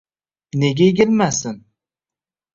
Nega 0.61 0.87
egilmasin 0.93 1.61